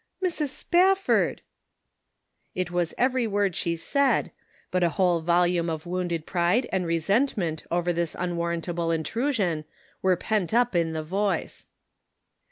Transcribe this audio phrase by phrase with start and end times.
[0.25, 0.47] "Mrs.
[0.47, 1.43] Spafford!"
[2.55, 4.31] It was every word she said,
[4.71, 9.63] but a whole volume of wounded pride and resentment over this unwarrantable intrusion
[10.01, 11.67] were pent up in the voice.